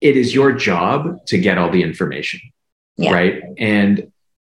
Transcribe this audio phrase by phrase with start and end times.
[0.00, 2.40] it is your job to get all the information,
[2.96, 3.12] yeah.
[3.12, 3.42] right?
[3.58, 4.12] And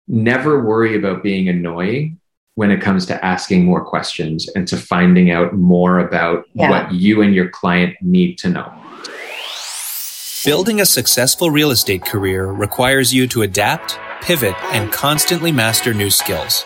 [0.07, 2.19] never worry about being annoying
[2.55, 6.69] when it comes to asking more questions and to finding out more about yeah.
[6.69, 8.71] what you and your client need to know.
[10.43, 16.09] Building a successful real estate career requires you to adapt, pivot, and constantly master new
[16.09, 16.65] skills.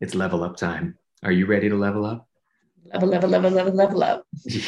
[0.00, 0.98] It's level up time.
[1.22, 2.28] Are you ready to level up?
[2.92, 4.26] Level, level, level, level, level up.
[4.44, 4.62] Yeah.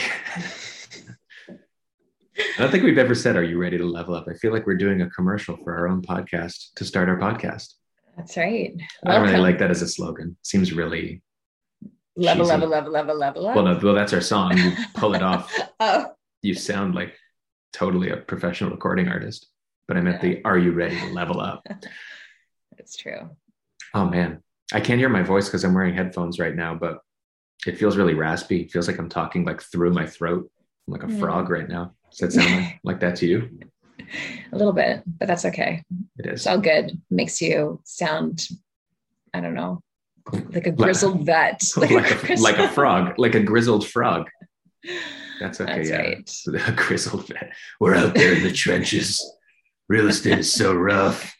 [2.56, 4.26] I don't think we've ever said, Are you ready to level up?
[4.28, 7.74] I feel like we're doing a commercial for our own podcast to start our podcast.
[8.16, 8.74] That's right.
[9.02, 9.22] Welcome.
[9.22, 10.36] I really like that as a slogan.
[10.42, 11.22] Seems really
[12.16, 12.52] level, cheesy.
[12.52, 13.54] level, level, level, level up.
[13.54, 14.56] Well, no, well, that's our song.
[14.56, 15.54] You pull it off.
[15.80, 16.06] oh.
[16.42, 17.14] You sound like
[17.72, 19.46] totally a professional recording artist.
[19.86, 20.30] But I meant yeah.
[20.30, 21.66] the Are you ready to level up?
[22.78, 23.30] It's true.
[23.92, 24.40] Oh man.
[24.72, 27.00] I can't hear my voice because I'm wearing headphones right now, but
[27.66, 28.62] it feels really raspy.
[28.62, 30.50] It feels like I'm talking like through my throat.
[30.86, 31.18] I'm like a mm.
[31.18, 31.94] frog right now.
[32.10, 33.60] Does that sound like, like that to you?
[34.52, 35.82] A little bit, but that's okay.
[36.18, 36.32] It is.
[36.32, 37.00] It's all good.
[37.10, 38.48] Makes you sound,
[39.34, 39.82] I don't know,
[40.50, 41.62] like a grizzled vet.
[41.76, 44.28] Like, like, a, like a frog, like a grizzled frog.
[45.40, 45.88] That's okay.
[45.88, 46.58] That's yeah.
[46.58, 46.68] Right.
[46.68, 47.52] A grizzled vet.
[47.80, 49.22] We're out there in the trenches.
[49.88, 51.34] Real estate is so rough.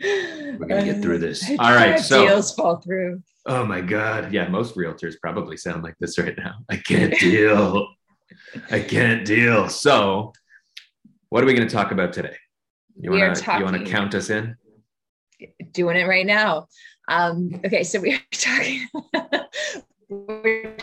[0.00, 1.48] We're gonna get through this.
[1.58, 1.98] All right.
[1.98, 3.22] So deals fall through.
[3.46, 4.32] Oh my God.
[4.32, 6.56] Yeah, most realtors probably sound like this right now.
[6.68, 7.88] I can't deal.
[8.70, 9.68] I can't deal.
[9.68, 10.32] So,
[11.28, 12.36] what are we going to talk about today?
[12.98, 14.56] You want to you want to count us in?
[15.72, 16.66] Doing it right now.
[17.08, 18.88] Um, okay, so we are talking.
[20.08, 20.76] we're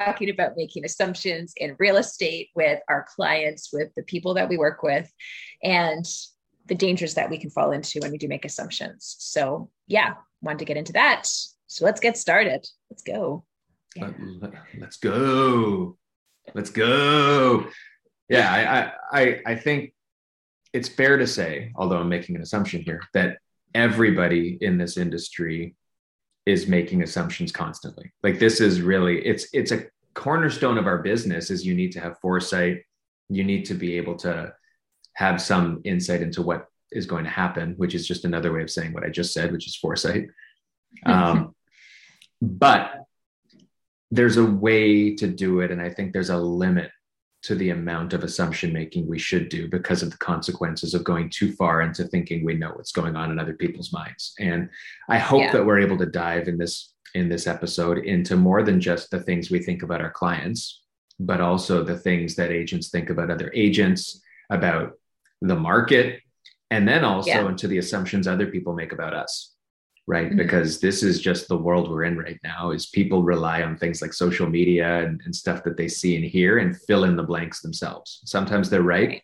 [0.00, 4.56] talking about making assumptions in real estate with our clients, with the people that we
[4.56, 5.10] work with,
[5.62, 6.06] and
[6.72, 9.16] the dangers that we can fall into when we do make assumptions.
[9.18, 11.26] So, yeah, wanted to get into that.
[11.66, 12.66] So let's get started.
[12.88, 13.44] Let's go.
[14.00, 14.48] Uh, yeah.
[14.78, 15.98] Let's go.
[16.54, 17.66] Let's go.
[18.30, 19.92] Yeah, I, I I think
[20.72, 23.36] it's fair to say, although I'm making an assumption here, that
[23.74, 25.76] everybody in this industry
[26.46, 28.14] is making assumptions constantly.
[28.22, 29.84] Like this is really it's it's a
[30.14, 32.78] cornerstone of our business is you need to have foresight.
[33.28, 34.54] You need to be able to
[35.14, 38.70] have some insight into what is going to happen, which is just another way of
[38.70, 40.28] saying what I just said, which is foresight.
[41.06, 41.54] Um,
[42.42, 43.06] but
[44.10, 45.70] there's a way to do it.
[45.70, 46.90] And I think there's a limit
[47.44, 51.30] to the amount of assumption making we should do because of the consequences of going
[51.30, 54.34] too far into thinking we know what's going on in other people's minds.
[54.38, 54.68] And
[55.08, 55.52] I hope yeah.
[55.52, 59.20] that we're able to dive in this in this episode into more than just the
[59.20, 60.82] things we think about our clients,
[61.20, 64.92] but also the things that agents think about other agents, about
[65.48, 66.20] the market,
[66.72, 67.48] and then also yeah.
[67.48, 69.52] into the assumptions other people make about us
[70.06, 70.38] right mm-hmm.
[70.38, 74.02] because this is just the world we're in right now is people rely on things
[74.02, 77.22] like social media and, and, stuff that they see and hear and fill in the
[77.22, 79.22] blanks themselves sometimes they're right, right.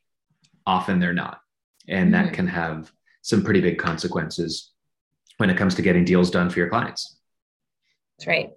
[0.66, 1.40] often they're not
[1.88, 2.26] and mm-hmm.
[2.26, 2.92] that can have
[3.22, 4.72] some pretty big consequences
[5.38, 7.18] when it comes to getting deals done for your clients
[8.18, 8.50] that's right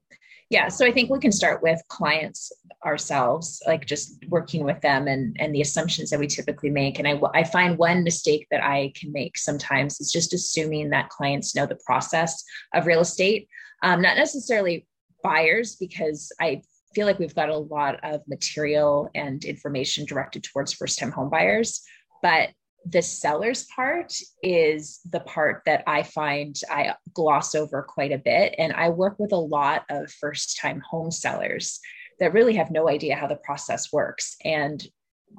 [0.51, 2.51] yeah so i think we can start with clients
[2.85, 6.97] ourselves like just working with them and and the assumptions that we typically make.
[6.97, 11.09] And i i find one mistake that i can make sometimes is just assuming that
[11.09, 13.47] clients know the process of real estate.
[13.83, 14.87] Um, not necessarily
[15.23, 16.61] buyers because i
[16.95, 21.29] feel like we've got a lot of material and information directed towards first time home
[21.29, 21.81] buyers
[22.21, 22.49] but
[22.85, 28.55] the seller's part is the part that I find I gloss over quite a bit.
[28.57, 31.79] And I work with a lot of first time home sellers
[32.19, 34.35] that really have no idea how the process works.
[34.43, 34.85] And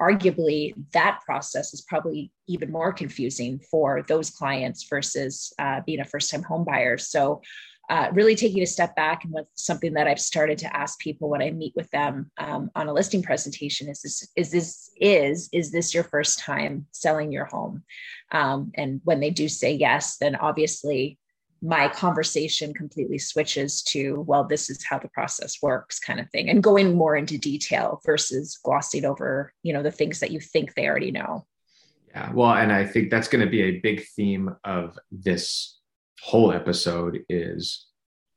[0.01, 6.05] arguably, that process is probably even more confusing for those clients versus uh, being a
[6.05, 6.97] first time home buyer.
[6.97, 7.43] So
[7.91, 11.29] uh, really taking a step back and with something that I've started to ask people
[11.29, 15.49] when I meet with them um, on a listing presentation is this is this is
[15.53, 17.83] is this your first time selling your home?
[18.31, 21.19] Um, and when they do say yes, then obviously
[21.61, 26.51] my conversation completely switches to well this is how the process works kind of thing
[26.51, 30.75] and going more into detail versus glossing over you know the things that you think
[30.75, 31.47] they already know
[32.09, 35.79] yeah well and i think that's going to be a big theme of this
[36.23, 37.87] whole episode is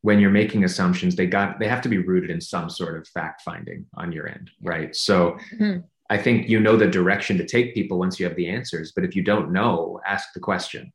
[0.01, 3.07] when you're making assumptions they got they have to be rooted in some sort of
[3.07, 5.79] fact finding on your end right so mm-hmm.
[6.09, 8.91] I think you know the direction to take people once you have the answers.
[8.91, 10.93] But if you don't know, ask the question.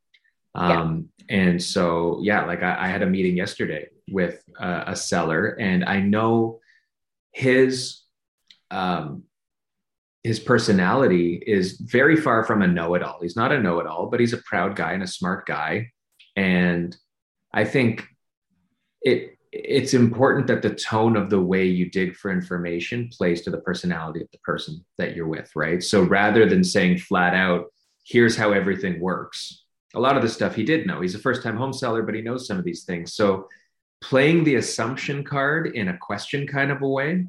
[0.55, 1.37] Um, yeah.
[1.37, 5.85] And so, yeah, like I, I, had a meeting yesterday with uh, a seller, and
[5.85, 6.59] I know
[7.31, 8.01] his
[8.73, 9.25] um,
[10.25, 13.21] his personality is very far from a know-it-all.
[13.23, 15.93] He's not a know-it-all, but he's a proud guy and a smart guy.
[16.41, 16.97] And
[17.53, 18.09] I think
[19.03, 23.51] it it's important that the tone of the way you dig for information plays to
[23.51, 25.83] the personality of the person that you're with, right?
[25.83, 27.67] So rather than saying flat out,
[28.05, 29.65] here's how everything works,
[29.95, 31.01] a lot of the stuff he did know.
[31.01, 33.13] He's a first time home seller, but he knows some of these things.
[33.13, 33.49] So
[34.01, 37.27] playing the assumption card in a question kind of a way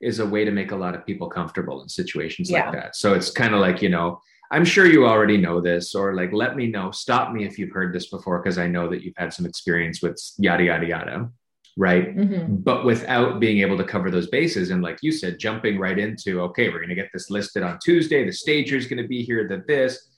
[0.00, 2.64] is a way to make a lot of people comfortable in situations yeah.
[2.64, 2.96] like that.
[2.96, 6.32] So it's kind of like, you know, I'm sure you already know this, or like,
[6.32, 9.16] let me know, stop me if you've heard this before, because I know that you've
[9.16, 11.30] had some experience with yada, yada, yada.
[11.76, 12.16] Right.
[12.16, 12.56] Mm-hmm.
[12.56, 14.70] But without being able to cover those bases.
[14.70, 17.78] And like you said, jumping right into, okay, we're going to get this listed on
[17.82, 18.24] Tuesday.
[18.24, 20.08] The stager is going to be here, that this,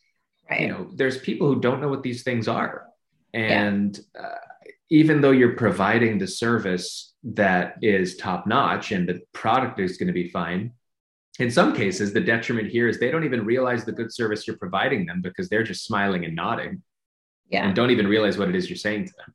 [0.50, 0.62] right.
[0.62, 2.87] you know, there's people who don't know what these things are.
[3.35, 4.23] And yeah.
[4.23, 4.38] uh,
[4.88, 10.08] even though you're providing the service that is top notch and the product is going
[10.08, 10.73] to be fine,
[11.38, 14.56] in some cases, the detriment here is they don't even realize the good service you're
[14.56, 16.82] providing them because they're just smiling and nodding.
[17.49, 17.67] Yeah.
[17.67, 19.34] And don't even realize what it is you're saying to them.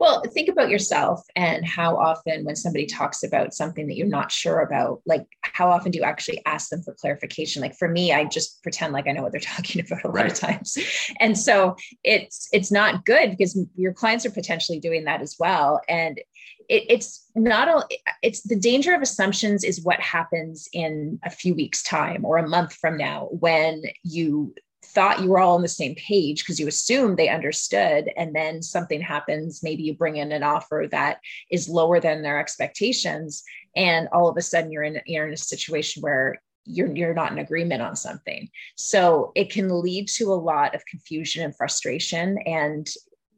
[0.00, 4.32] Well, think about yourself and how often, when somebody talks about something that you're not
[4.32, 7.62] sure about, like how often do you actually ask them for clarification?
[7.62, 10.14] Like for me, I just pretend like I know what they're talking about a lot
[10.14, 10.32] right.
[10.32, 10.78] of times,
[11.20, 15.80] and so it's it's not good because your clients are potentially doing that as well,
[15.88, 16.20] and
[16.68, 17.84] it, it's not all.
[18.22, 22.48] It's the danger of assumptions is what happens in a few weeks' time or a
[22.48, 24.54] month from now when you
[24.84, 28.62] thought you were all on the same page because you assumed they understood and then
[28.62, 31.18] something happens maybe you bring in an offer that
[31.50, 33.42] is lower than their expectations
[33.74, 37.32] and all of a sudden you're in you're in a situation where you're you're not
[37.32, 42.38] in agreement on something so it can lead to a lot of confusion and frustration
[42.46, 42.88] and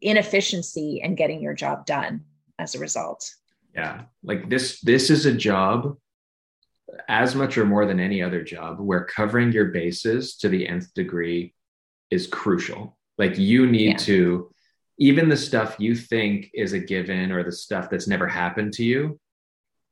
[0.00, 2.24] inefficiency in getting your job done
[2.58, 3.34] as a result
[3.74, 5.96] yeah like this this is a job
[7.08, 10.92] as much or more than any other job where covering your bases to the nth
[10.94, 11.54] degree
[12.10, 12.96] is crucial.
[13.16, 14.06] Like you need yeah.
[14.06, 14.50] to,
[14.98, 18.84] even the stuff you think is a given or the stuff that's never happened to
[18.84, 19.18] you,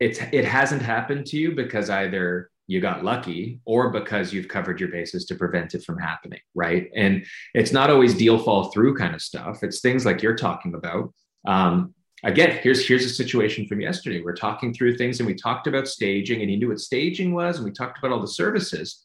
[0.00, 4.80] it's it hasn't happened to you because either you got lucky or because you've covered
[4.80, 6.90] your bases to prevent it from happening, right?
[6.94, 7.24] And
[7.54, 9.62] it's not always deal fall through kind of stuff.
[9.62, 11.14] It's things like you're talking about.
[11.46, 14.22] Um, again, here's here's a situation from yesterday.
[14.22, 17.56] We're talking through things and we talked about staging, and he knew what staging was,
[17.56, 19.04] and we talked about all the services.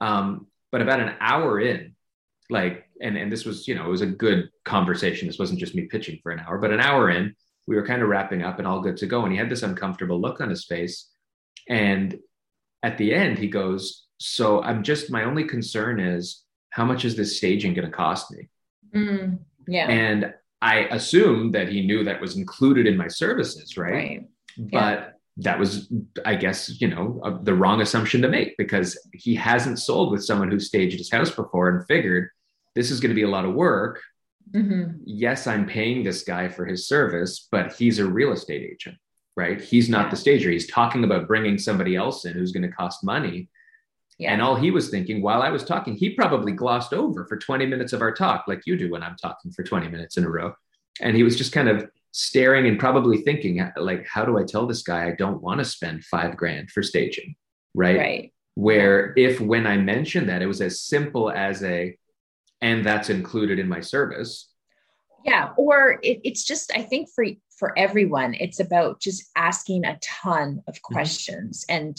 [0.00, 1.94] Um, but about an hour in,
[2.50, 5.26] like, and and this was, you know, it was a good conversation.
[5.26, 7.34] This wasn't just me pitching for an hour, but an hour in,
[7.66, 9.22] we were kind of wrapping up and all good to go.
[9.22, 11.10] And he had this uncomfortable look on his face.
[11.68, 12.18] And
[12.82, 17.16] at the end, he goes, So I'm just my only concern is how much is
[17.16, 18.48] this staging going to cost me?
[18.94, 19.88] Mm, yeah.
[19.88, 23.92] And I assumed that he knew that was included in my services, right?
[23.92, 24.26] right.
[24.56, 25.08] But yeah.
[25.38, 25.92] that was,
[26.24, 30.24] I guess, you know, uh, the wrong assumption to make because he hasn't sold with
[30.24, 32.30] someone who staged his house before and figured
[32.74, 34.00] this is going to be a lot of work.
[34.52, 34.98] Mm-hmm.
[35.04, 38.96] Yes, I'm paying this guy for his service, but he's a real estate agent,
[39.36, 39.60] right?
[39.60, 40.10] He's not yeah.
[40.10, 40.50] the stager.
[40.50, 43.48] He's talking about bringing somebody else in who's going to cost money.
[44.18, 44.32] Yeah.
[44.32, 47.66] And all he was thinking while I was talking, he probably glossed over for 20
[47.66, 50.30] minutes of our talk, like you do when I'm talking for 20 minutes in a
[50.30, 50.54] row.
[51.00, 54.66] And he was just kind of staring and probably thinking, like, how do I tell
[54.66, 57.36] this guy I don't want to spend five grand for staging?
[57.74, 57.98] Right.
[57.98, 58.32] Right.
[58.54, 61.94] Where if when I mentioned that, it was as simple as a,
[62.62, 64.48] and that's included in my service.
[65.26, 65.50] Yeah.
[65.58, 67.26] Or it, it's just, I think for
[67.58, 70.94] for everyone, it's about just asking a ton of mm-hmm.
[70.94, 71.86] questions mm-hmm.
[71.86, 71.98] and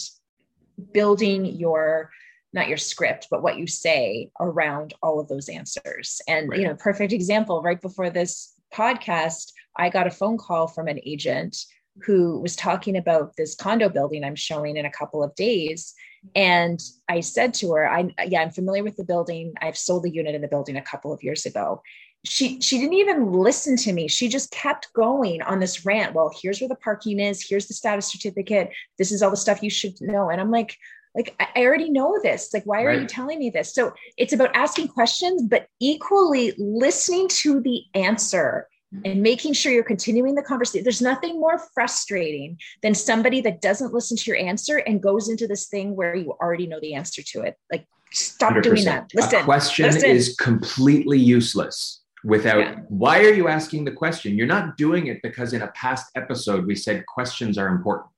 [0.94, 2.12] building your
[2.54, 6.22] not your script but what you say around all of those answers.
[6.28, 6.60] And right.
[6.60, 11.00] you know perfect example right before this podcast i got a phone call from an
[11.06, 11.58] agent
[12.06, 15.94] who was talking about this condo building i'm showing in a couple of days.
[16.36, 19.54] And i said to her i yeah i'm familiar with the building.
[19.62, 21.82] I've sold the unit in the building a couple of years ago
[22.26, 24.08] she she didn't even listen to me.
[24.08, 26.14] She just kept going on this rant.
[26.14, 27.46] Well here's where the parking is.
[27.48, 28.72] Here's the status certificate.
[28.98, 30.30] This is all the stuff you should know.
[30.30, 30.78] And i'm like
[31.16, 32.54] like i already know this.
[32.54, 33.02] Like why are right.
[33.02, 33.74] you telling me this?
[33.74, 38.68] So it's about asking questions but equally listening to the answer
[39.04, 40.84] and making sure you're continuing the conversation.
[40.84, 45.46] There's nothing more frustrating than somebody that doesn't listen to your answer and goes into
[45.46, 47.58] this thing where you already know the answer to it.
[47.72, 48.64] Like stop 100%.
[48.64, 49.12] doing that.
[49.14, 50.10] Listen a question listen.
[50.10, 52.02] is completely useless
[52.34, 52.76] without yeah.
[52.90, 56.62] why are you asking the question you're not doing it because in a past episode
[56.66, 58.10] we said questions are important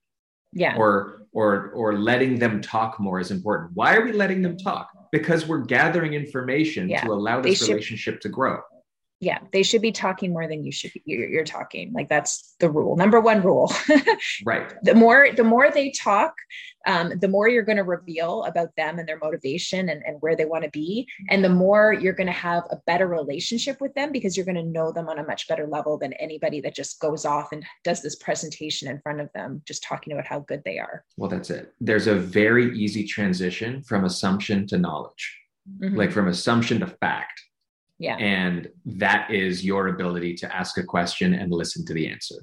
[0.54, 3.72] yeah or or or letting them talk more is important.
[3.74, 4.90] Why are we letting them talk?
[5.12, 7.02] Because we're gathering information Yeah.
[7.02, 8.62] to allow this should- relationship to grow.
[9.22, 12.56] Yeah they should be talking more than you should be you're, you're talking like that's
[12.60, 13.72] the rule number one rule
[14.46, 14.74] Right.
[14.84, 16.34] the more the more they talk
[16.88, 20.36] um, the more you're going to reveal about them and their motivation and, and where
[20.38, 23.94] they want to be and the more you're going to have a better relationship with
[23.96, 26.74] them because you're going to know them on a much better level than anybody that
[26.76, 30.40] just goes off and does this presentation in front of them just talking about how
[30.40, 31.74] good they are Well, that's it.
[31.82, 35.38] There's a very easy transition from assumption to knowledge,
[35.82, 35.98] Mhm.
[35.98, 37.42] like from assumption to fact.
[38.00, 42.36] Yeah And that is your ability to ask a question and listen to the answer,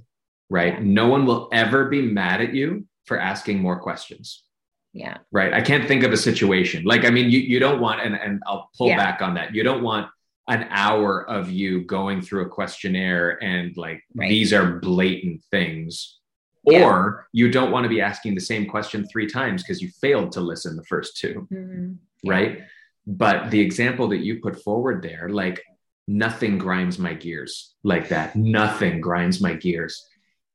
[0.50, 0.82] right?
[0.82, 4.26] No one will ever be mad at you for asking more questions.
[5.04, 7.98] yeah right i can't think of a situation like i mean you, you don't want
[8.04, 8.96] and, and i'll pull Yeah.
[9.04, 10.06] back on that you don't want
[10.56, 14.30] an hour of you going through a questionnaire and like Right.
[14.34, 15.92] these are blatant things
[16.64, 16.84] Yeah.
[16.84, 16.94] or
[17.40, 20.40] you don't want to be asking the same question three times because you failed to
[20.52, 21.96] listen the first two Mhm.
[22.22, 22.32] Yeah.
[22.36, 22.52] right
[23.06, 25.62] but the example that you put forward there like
[26.08, 28.36] nothing grinds my gears like that.
[28.36, 30.06] Nothing grinds my gears.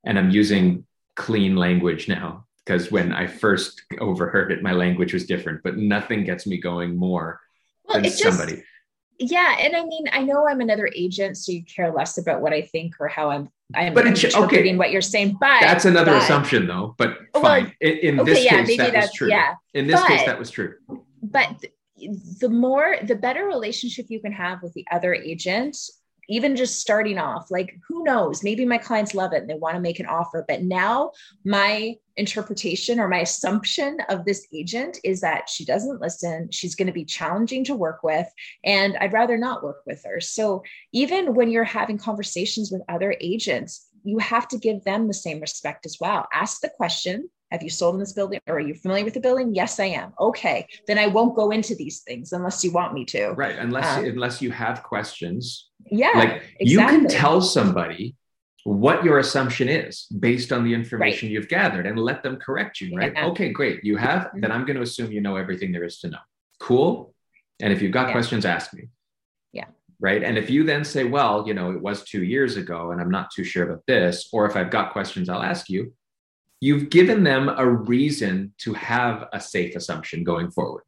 [0.05, 5.25] And i'm using clean language now because when i first overheard it my language was
[5.25, 7.39] different but nothing gets me going more
[7.86, 8.63] well than it just somebody.
[9.20, 12.53] Yeah and i mean i know i'm another agent so you care less about what
[12.53, 14.38] i think or how i'm i'm But it sh- okay.
[14.38, 17.74] interpreting what you're saying but that's another but- assumption though but Well, fine.
[17.81, 19.27] In, in okay this yeah case that was that's true.
[19.29, 20.75] yeah in this case but- that was true.
[21.22, 21.65] but
[22.39, 25.77] the more the better relationship you can have with the other agent
[26.29, 28.43] even just starting off like who knows?
[28.43, 31.12] Maybe my clients love it and they want to make an offer but now
[31.43, 36.88] my interpretation or my assumption of this agent is that she doesn't listen she's going
[36.88, 38.27] to be challenging to work with
[38.65, 40.22] and i'd rather not work with her.
[40.22, 45.13] So even when you're having conversations with other agents you have to give them the
[45.13, 46.27] same respect as well.
[46.34, 49.20] Ask the question have you sold in this building or are you familiar with the
[49.20, 49.53] building?
[49.53, 50.13] Yes, I am.
[50.20, 50.65] Okay.
[50.88, 53.31] Then I won't go into these things unless you want me to.
[53.31, 56.12] right unless Um, unless you have questions Yeah.
[56.15, 58.15] like you can tell somebody
[58.63, 62.96] what your assumption is based on the information you've gathered and let them correct you
[62.96, 63.27] right Yeah.
[63.27, 64.41] okay great you have Mhm.
[64.41, 66.20] then i'm going to assume you know everything there is to know
[66.60, 67.13] cool
[67.60, 68.12] and if you've got Yeah.
[68.13, 68.84] questions ask me
[69.51, 69.65] Yeah.
[70.00, 73.01] right and if you then say well you know it was two years ago and
[73.01, 75.81] i'm not too sure about this or if i've got questions i'll ask you
[76.62, 80.84] you've given them a reason to have a safe assumption going forward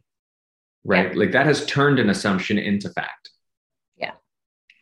[0.85, 3.29] right like that has turned an assumption into fact
[3.97, 4.11] Yeah.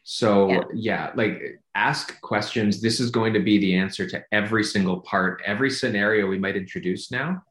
[0.04, 0.64] so Yeah.
[0.74, 1.12] yeah.
[1.16, 1.42] like
[1.74, 2.82] ask questions.
[2.82, 6.58] This is going to be the answer to every single part, every scenario we might
[6.58, 7.44] introduce now.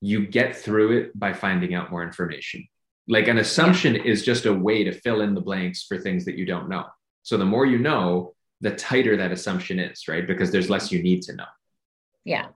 [0.00, 2.66] You get through it by finding out more information.
[3.08, 6.36] Like an assumption is just a way to fill in the blanks for things that
[6.38, 6.86] you don't know.
[7.24, 10.26] So the more you know, the tighter that assumption is, right?
[10.26, 11.50] Because there's less you need to know.
[12.24, 12.46] Yeah.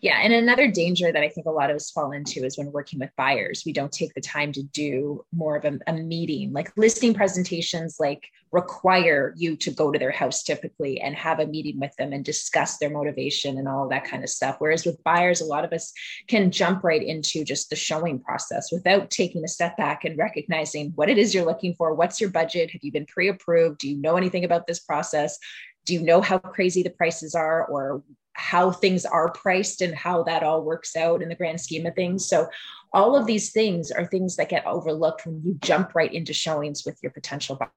[0.00, 0.20] Yeah.
[0.22, 2.98] And another danger that I think a lot of us fall into is when working
[2.98, 6.52] with buyers, we don't take the time to do more of a, a meeting.
[6.52, 11.46] Like listing presentations, like require you to go to their house typically and have a
[11.46, 14.56] meeting with them and discuss their motivation and all of that kind of stuff.
[14.58, 15.92] Whereas with buyers, a lot of us
[16.28, 20.92] can jump right into just the showing process without taking a step back and recognizing
[20.94, 21.94] what it is you're looking for.
[21.94, 22.70] What's your budget?
[22.70, 23.78] Have you been pre approved?
[23.78, 25.38] Do you know anything about this process?
[25.86, 28.02] Do you know how crazy the prices are or
[28.34, 31.94] how things are priced and how that all works out in the grand scheme of
[31.94, 32.28] things.
[32.28, 32.48] So,
[32.92, 36.82] all of these things are things that get overlooked when you jump right into showings
[36.84, 37.72] with your potential buyer.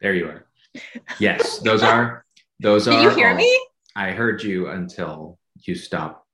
[0.00, 0.46] There you are.
[1.20, 2.24] Yes, those are
[2.60, 3.66] those Did are you hear all- me?
[3.94, 6.26] I heard you until you stopped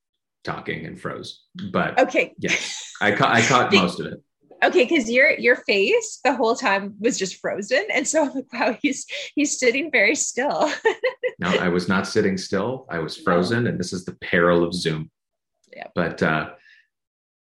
[0.44, 1.44] talking and froze.
[1.72, 2.34] But Okay.
[2.38, 4.22] yes, I caught I caught most of it.
[4.62, 7.84] Okay, because your your face the whole time was just frozen.
[7.94, 10.70] And so I'm like, wow, he's he's sitting very still.
[11.40, 12.84] No, I was not sitting still.
[12.90, 15.08] I was frozen, and this is the peril of Zoom.
[15.72, 15.86] Yeah.
[15.94, 16.50] But uh,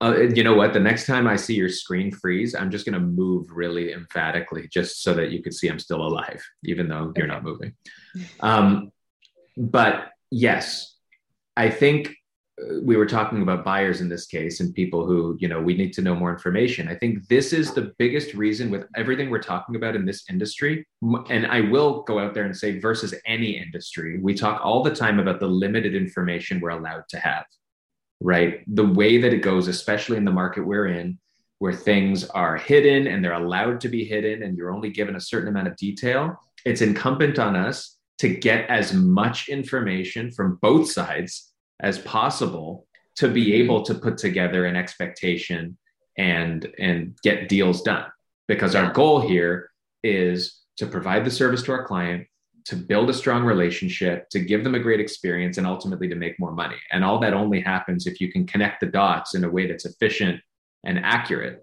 [0.01, 0.73] uh, you know what?
[0.73, 4.67] The next time I see your screen freeze, I'm just going to move really emphatically,
[4.67, 7.73] just so that you can see I'm still alive, even though you're not moving.
[8.41, 8.91] Um,
[9.55, 10.97] but yes,
[11.55, 12.13] I think
[12.81, 15.91] we were talking about buyers in this case and people who you know we need
[15.93, 16.87] to know more information.
[16.87, 20.85] I think this is the biggest reason with everything we're talking about in this industry
[21.29, 24.95] and i will go out there and say versus any industry we talk all the
[24.95, 27.45] time about the limited information we're allowed to have
[28.21, 28.63] right?
[28.73, 31.19] The way that it goes especially in the market we're in
[31.59, 35.21] where things are hidden and they're allowed to be hidden and you're only given a
[35.21, 36.35] certain amount of detail
[36.65, 43.29] it's incumbent on us to get as much information from both sides as possible to
[43.29, 45.77] be able to put together an expectation
[46.17, 48.05] and and get deals done
[48.47, 49.69] because our goal here
[50.03, 52.27] is to provide the service to our client
[52.65, 56.39] to build a strong relationship, to give them a great experience, and ultimately to make
[56.39, 56.77] more money.
[56.91, 59.85] And all that only happens if you can connect the dots in a way that's
[59.85, 60.41] efficient
[60.83, 61.61] and accurate.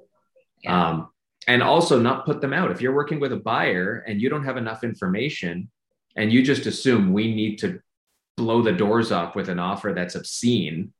[0.62, 0.90] Yeah.
[0.90, 1.08] Um,
[1.48, 2.70] and also not put them out.
[2.70, 5.68] If you're working with a buyer and you don't have enough information
[6.16, 7.80] and you just assume we need to
[8.36, 10.92] blow the doors off with an offer that's obscene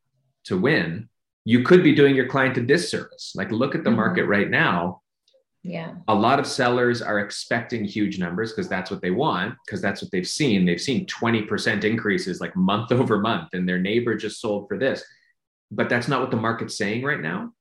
[0.45, 1.09] to win,
[1.45, 3.33] you could be doing your client a disservice.
[3.35, 3.97] Like, look at the mm-hmm.
[3.97, 5.03] market right now
[5.63, 5.95] yeah.
[6.09, 10.03] A lot of sellers are expecting huge numbers because that's what they want, because that's
[10.03, 10.65] what they've seen.
[10.65, 15.05] They've seen 20% increases like month over month, and their neighbor just sold for this.
[15.71, 17.53] But that's not what the market's saying right now.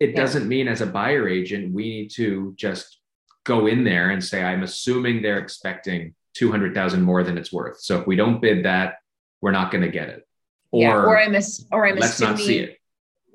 [0.00, 0.16] It yeah.
[0.16, 2.98] doesn't mean as a buyer agent, we need to just
[3.44, 7.80] go in there and say, I'm assuming they're expecting 200,000 more than it's worth.
[7.80, 8.96] So if we don't bid that,
[9.40, 10.26] we're not going to get it.
[10.70, 12.78] Or, yeah, or I'm, ass- or I'm let's assuming, not see it.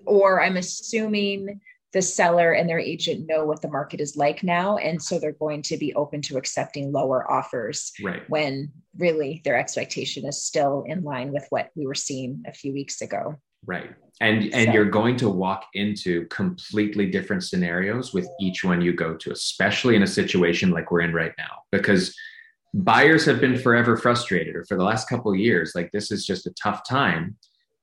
[0.06, 1.62] Or I'm assuming
[1.96, 5.32] the seller and their agent know what the market is like now and so they're
[5.32, 8.30] going to be open to accepting lower offers right.
[8.30, 12.74] when really their expectation is still in line with what we were seeing a few
[12.74, 13.34] weeks ago
[13.66, 14.74] right and and so.
[14.74, 19.96] you're going to walk into completely different scenarios with each one you go to especially
[19.96, 22.14] in a situation like we're in right now because
[22.84, 26.25] buyers have been forever frustrated or for the last couple of years like this is
[26.25, 27.36] just a tough time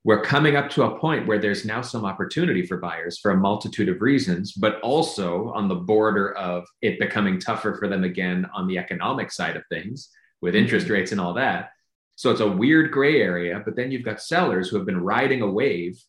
[0.05, 3.37] we're coming up to a point where there's now some opportunity for buyers for a
[3.37, 8.47] multitude of reasons, but also on the border of it becoming tougher for them again
[8.53, 10.95] on the economic side of things with interest mm-hmm.
[10.95, 11.71] rates and all that.
[12.17, 15.41] So it's a weird gray area, but then you've got sellers who have been riding
[15.41, 16.03] a wave.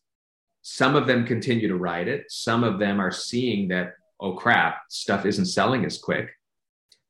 [0.62, 2.24] Some of them continue to ride it.
[2.28, 6.30] Some of them are seeing that, oh crap, stuff isn't selling as quick.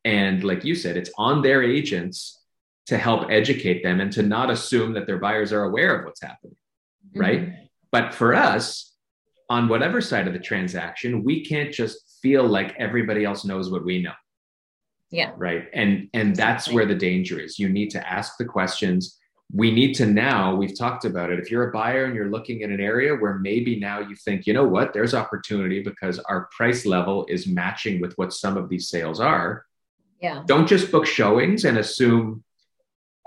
[0.05, 2.41] And like you said, it's on their agents
[2.87, 6.21] to help educate them and to not assume that their buyers are aware of what's
[6.21, 6.57] happening
[7.15, 7.43] right?
[7.43, 7.65] Mm-hmm.
[7.93, 8.93] But for us,
[9.49, 13.85] on whatever side of the transaction, we can't just feel like everybody else knows what
[13.85, 14.13] we know.
[15.11, 15.33] Yeah.
[15.37, 15.69] Right.
[15.73, 17.59] And and that's where the danger is.
[17.59, 19.19] You need to ask the questions.
[19.53, 21.39] We need to now, we've talked about it.
[21.39, 24.47] If you're a buyer and you're looking at an area where maybe now you think,
[24.47, 28.69] you know what, there's opportunity because our price level is matching with what some of
[28.69, 29.65] these sales are.
[30.25, 30.43] Yeah.
[30.47, 32.43] Don't just book showings and assume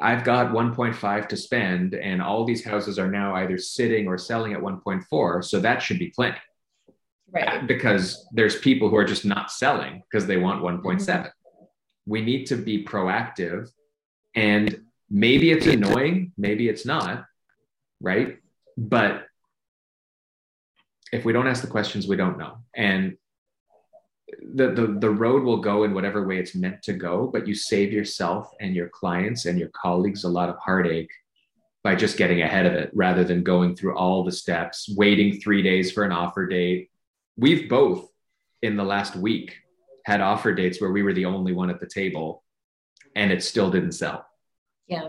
[0.01, 4.53] I've got 1.5 to spend, and all these houses are now either sitting or selling
[4.53, 5.43] at 1.4.
[5.43, 6.39] So that should be plenty.
[7.29, 7.67] Right.
[7.67, 11.05] Because there's people who are just not selling because they want 1.7.
[11.05, 11.27] Mm-hmm.
[12.07, 13.69] We need to be proactive.
[14.33, 17.25] And maybe it's annoying, maybe it's not,
[18.01, 18.39] right?
[18.75, 19.27] But
[21.11, 22.57] if we don't ask the questions, we don't know.
[22.73, 23.17] And
[24.55, 27.55] the, the the road will go in whatever way it's meant to go but you
[27.55, 31.11] save yourself and your clients and your colleagues a lot of heartache
[31.83, 35.61] by just getting ahead of it rather than going through all the steps waiting 3
[35.61, 36.89] days for an offer date.
[37.37, 38.09] We've both
[38.61, 39.55] in the last week
[40.05, 42.43] had offer dates where we were the only one at the table
[43.15, 44.25] and it still didn't sell.
[44.87, 45.07] Yeah.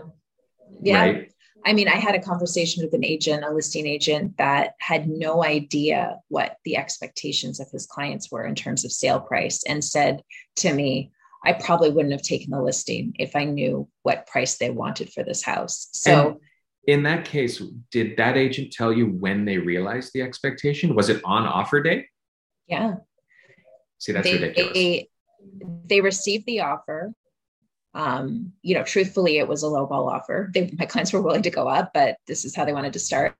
[0.81, 0.99] Yeah.
[0.99, 1.28] Right?
[1.65, 5.43] I mean, I had a conversation with an agent, a listing agent that had no
[5.43, 10.23] idea what the expectations of his clients were in terms of sale price and said
[10.57, 11.11] to me,
[11.45, 15.23] I probably wouldn't have taken the listing if I knew what price they wanted for
[15.23, 15.89] this house.
[15.93, 16.37] So, and
[16.85, 20.95] in that case, did that agent tell you when they realized the expectation?
[20.95, 22.07] Was it on offer day?
[22.67, 22.95] Yeah.
[23.99, 24.73] See, that's they, ridiculous.
[24.73, 25.09] They,
[25.85, 27.13] they received the offer
[27.93, 30.51] um, you know, truthfully, it was a low ball offer.
[30.53, 32.99] They, my clients were willing to go up, but this is how they wanted to
[32.99, 33.35] start.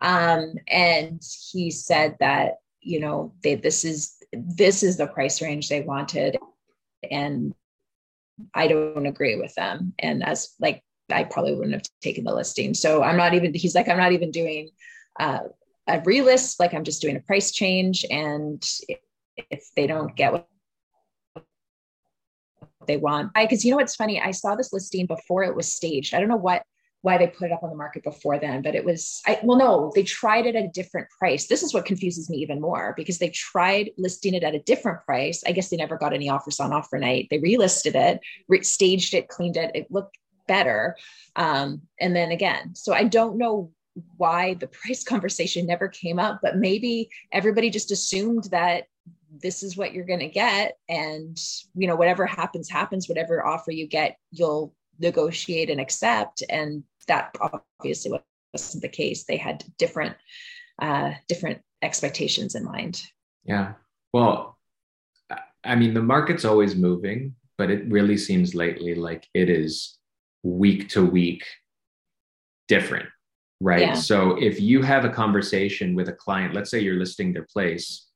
[0.00, 5.68] Um, and he said that, you know, they, this is, this is the price range
[5.68, 6.38] they wanted.
[7.10, 7.54] And
[8.54, 9.94] I don't agree with them.
[9.98, 12.74] And as like, I probably wouldn't have taken the listing.
[12.74, 14.70] So I'm not even, he's like, I'm not even doing
[15.18, 15.40] uh,
[15.86, 16.60] a relist.
[16.60, 18.04] Like I'm just doing a price change.
[18.10, 18.62] And
[19.50, 20.48] if they don't get what
[22.86, 23.32] they want.
[23.34, 24.20] Because you know what's funny?
[24.20, 26.14] I saw this listing before it was staged.
[26.14, 26.62] I don't know what
[27.02, 29.56] why they put it up on the market before then, but it was I well,
[29.56, 31.46] no, they tried it at a different price.
[31.46, 35.04] This is what confuses me even more because they tried listing it at a different
[35.04, 35.42] price.
[35.46, 37.28] I guess they never got any offers on offer night.
[37.30, 39.70] They relisted it, re- staged it, cleaned it.
[39.74, 40.96] It looked better.
[41.36, 43.72] Um, and then again, so I don't know
[44.16, 48.84] why the price conversation never came up, but maybe everybody just assumed that
[49.42, 50.78] this is what you're going to get.
[50.88, 51.38] And
[51.74, 53.08] you know whatever happens happens.
[53.08, 56.42] Whatever offer you get you'll negotiate and accept.
[56.48, 57.34] And that
[57.78, 58.18] obviously
[58.52, 59.24] wasn't the case.
[59.24, 60.16] They had different
[60.80, 63.02] uh different expectations in mind.
[63.44, 63.74] Yeah.
[64.12, 64.58] Well
[65.64, 69.98] i mean the market's always moving but it really seems lately like it is
[70.42, 71.44] week to week
[72.68, 73.08] different
[73.62, 73.80] right?
[73.80, 73.94] Yeah.
[73.94, 78.06] so if you have a conversation with a client let's say you're listing their place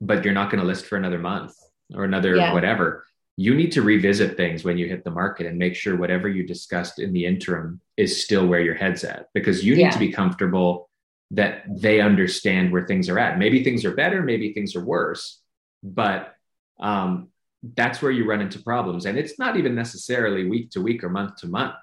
[0.00, 1.54] but you're not going to list for another month
[1.94, 2.52] or another yeah.
[2.52, 3.04] whatever
[3.40, 6.44] you need to revisit things when you hit the market and make sure whatever you
[6.44, 9.90] discussed in the interim is still where your head's at because you need yeah.
[9.90, 10.90] to be comfortable
[11.30, 13.38] that they understand where things are at.
[13.38, 15.40] Maybe things are better, maybe things are worse,
[15.84, 16.34] but
[16.80, 17.28] um,
[17.76, 19.06] that's where you run into problems.
[19.06, 21.76] And it's not even necessarily week to week or month to month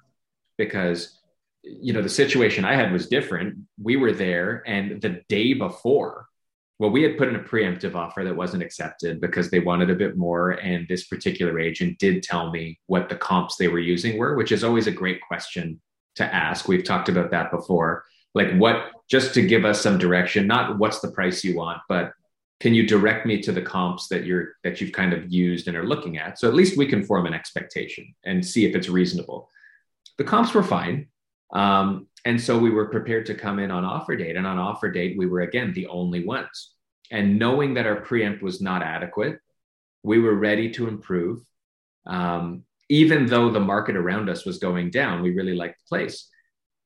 [0.58, 1.18] because
[1.64, 3.60] you know the situation I had was different.
[3.82, 6.28] We were there, and the day before,
[6.78, 9.96] well, we had put in a preemptive offer that wasn't accepted because they wanted a
[9.96, 10.52] bit more.
[10.52, 14.52] And this particular agent did tell me what the comps they were using were, which
[14.52, 15.80] is always a great question
[16.16, 16.68] to ask.
[16.68, 18.04] We've talked about that before.
[18.34, 22.12] Like, what, just to give us some direction, not what's the price you want, but
[22.60, 25.76] can you direct me to the comps that you're that you've kind of used and
[25.76, 28.90] are looking at so at least we can form an expectation and see if it's
[28.90, 29.50] reasonable
[30.18, 31.08] the comps were fine
[31.54, 34.90] um, and so we were prepared to come in on offer date and on offer
[34.90, 36.74] date we were again the only ones
[37.12, 39.40] and knowing that our preempt was not adequate
[40.04, 41.42] we were ready to improve
[42.08, 46.30] um, even though the market around us was going down we really liked the place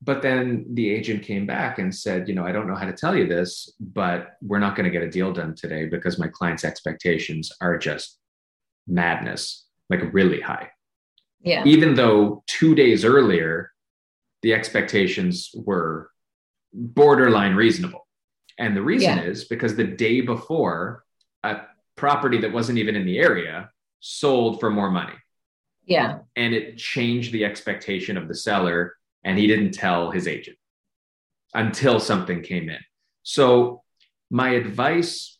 [0.01, 2.93] but then the agent came back and said, you know, I don't know how to
[2.93, 6.27] tell you this, but we're not going to get a deal done today because my
[6.27, 8.17] client's expectations are just
[8.87, 10.69] madness, like really high.
[11.41, 11.63] Yeah.
[11.65, 13.71] Even though two days earlier,
[14.41, 16.09] the expectations were
[16.73, 18.07] borderline reasonable.
[18.57, 19.23] And the reason yeah.
[19.23, 21.03] is because the day before,
[21.43, 21.61] a
[21.95, 25.13] property that wasn't even in the area sold for more money.
[25.85, 26.19] Yeah.
[26.35, 30.57] And it changed the expectation of the seller and he didn't tell his agent
[31.53, 32.79] until something came in.
[33.23, 33.83] So,
[34.31, 35.39] my advice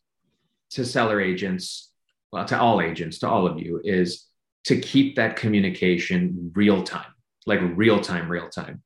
[0.72, 1.92] to seller agents,
[2.32, 4.26] well, to all agents, to all of you, is
[4.66, 7.14] to keep that communication real time,
[7.46, 8.82] like real time, real time.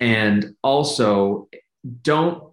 [0.00, 1.48] And also,
[2.02, 2.52] don't,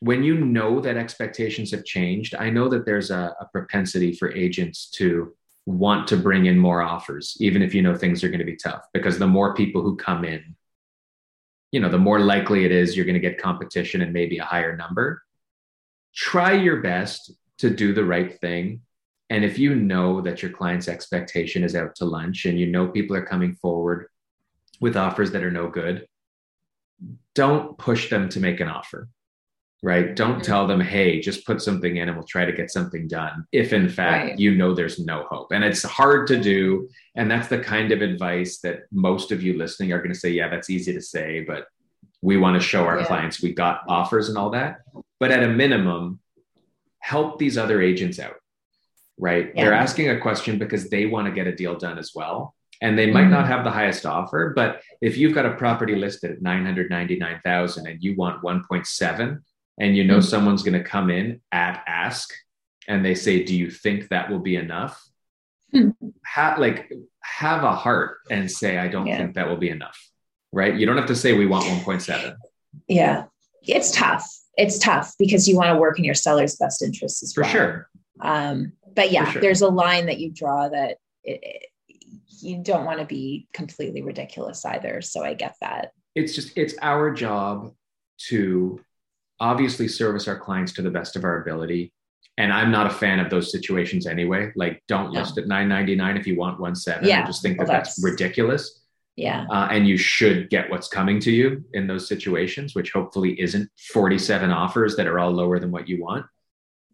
[0.00, 4.32] when you know that expectations have changed, I know that there's a, a propensity for
[4.32, 5.34] agents to
[5.66, 8.56] want to bring in more offers, even if you know things are going to be
[8.56, 10.56] tough, because the more people who come in,
[11.72, 14.44] you know, the more likely it is you're going to get competition and maybe a
[14.44, 15.22] higher number.
[16.14, 18.80] Try your best to do the right thing.
[19.30, 22.88] And if you know that your client's expectation is out to lunch and you know
[22.88, 24.06] people are coming forward
[24.80, 26.06] with offers that are no good,
[27.34, 29.08] don't push them to make an offer,
[29.82, 30.14] right?
[30.14, 30.42] Don't mm-hmm.
[30.42, 33.46] tell them, hey, just put something in and we'll try to get something done.
[33.52, 34.38] If in fact right.
[34.38, 35.52] you know there's no hope.
[35.52, 36.88] And it's hard to do.
[37.14, 40.30] And that's the kind of advice that most of you listening are going to say,
[40.30, 41.66] yeah, that's easy to say, but
[42.20, 43.06] we want to show our yeah.
[43.06, 44.78] clients we got offers and all that.
[45.20, 46.20] But at a minimum,
[46.98, 48.36] help these other agents out,
[49.18, 49.52] right?
[49.54, 49.64] Yeah.
[49.64, 52.54] They're asking a question because they want to get a deal done as well.
[52.80, 53.32] And they might mm-hmm.
[53.32, 58.02] not have the highest offer, but if you've got a property listed at 999,000 and
[58.02, 59.40] you want 1.7
[59.80, 60.22] and you know mm-hmm.
[60.22, 62.32] someone's going to come in at ask
[62.86, 65.08] and they say, "Do you think that will be enough?"
[65.70, 65.90] Hmm.
[66.24, 66.90] have like
[67.22, 69.18] have a heart and say i don't yeah.
[69.18, 69.98] think that will be enough
[70.50, 72.34] right you don't have to say we want 1.7
[72.86, 73.24] yeah
[73.60, 77.34] it's tough it's tough because you want to work in your seller's best interests as
[77.34, 77.50] for well.
[77.50, 77.90] sure
[78.22, 79.42] um, but yeah sure.
[79.42, 81.66] there's a line that you draw that it, it,
[82.42, 86.74] you don't want to be completely ridiculous either so i get that it's just it's
[86.82, 87.72] our job
[88.18, 88.80] to
[89.40, 91.92] obviously service our clients to the best of our ability
[92.38, 94.52] and I'm not a fan of those situations anyway.
[94.54, 97.06] Like, don't list at 9.99 if you want one seven.
[97.08, 98.84] Yeah, I just think that that's, that's, ridiculous.
[99.16, 99.44] Yeah.
[99.50, 103.68] Uh, and you should get what's coming to you in those situations, which hopefully isn't
[103.92, 106.26] 47 offers that are all lower than what you want.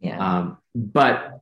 [0.01, 0.19] Yeah.
[0.19, 1.41] Um, but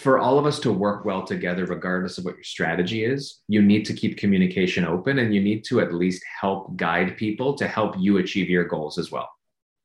[0.00, 3.60] for all of us to work well together, regardless of what your strategy is, you
[3.60, 7.68] need to keep communication open and you need to at least help guide people to
[7.68, 9.28] help you achieve your goals as well.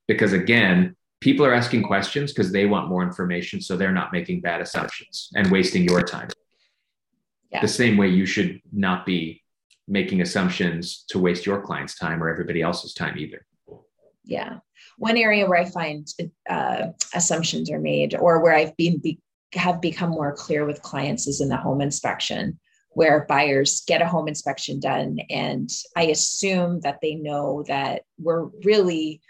[0.08, 4.42] Because again, people are asking questions because they want more information so they're not making
[4.42, 6.30] bad assumptions and wasting your time
[7.52, 7.62] yeah.
[7.62, 9.42] the same way you should not be
[9.88, 13.46] making assumptions to waste your client's time or everybody else's time either
[14.24, 14.58] yeah
[14.98, 16.08] one area where i find
[16.50, 19.20] uh, assumptions are made or where i've been be,
[19.56, 22.60] have become more clear with clients is in the home inspection
[22.92, 28.46] where buyers get a home inspection done and i assume that they know that we're
[28.64, 29.22] really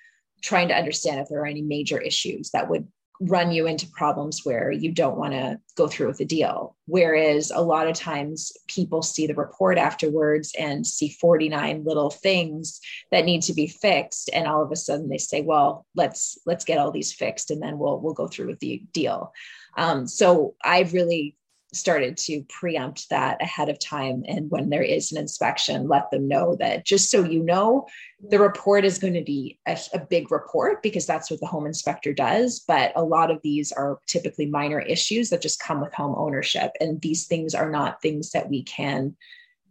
[0.42, 2.88] trying to understand if there are any major issues that would
[3.22, 6.76] run you into problems where you don't want to go through with the deal.
[6.86, 12.80] Whereas a lot of times people see the report afterwards and see 49 little things
[13.12, 14.30] that need to be fixed.
[14.34, 17.62] And all of a sudden they say, well, let's, let's get all these fixed and
[17.62, 19.32] then we'll, we'll go through with the deal.
[19.78, 21.36] Um, so I've really
[21.74, 24.24] started to preempt that ahead of time.
[24.28, 27.88] And when there is an inspection, let them know that just so you know,
[28.30, 31.66] the report is going to be a, a, big report because that's what the home
[31.66, 32.64] inspector does.
[32.66, 36.72] But a lot of these are typically minor issues that just come with home ownership.
[36.80, 39.16] And these things are not things that we can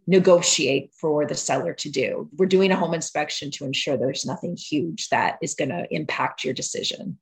[0.07, 2.29] negotiate for the seller to do.
[2.37, 6.43] We're doing a home inspection to ensure there's nothing huge that is going to impact
[6.43, 7.17] your decision.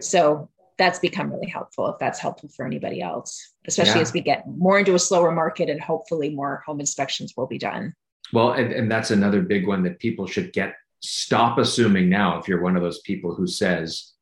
[0.00, 4.02] So that's become really helpful if that's helpful for anybody else, especially yeah.
[4.02, 7.58] as we get more into a slower market and hopefully more home inspections will be
[7.58, 7.94] done.
[8.32, 12.48] Well, and, and that's another big one that people should get stop assuming now if
[12.48, 14.12] you're one of those people who says